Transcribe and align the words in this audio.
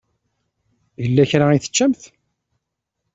Yella 1.03 1.23
kra 1.29 1.45
i 1.51 1.59
teččamt? 1.63 2.01